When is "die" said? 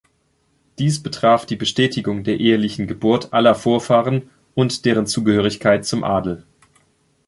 1.45-1.55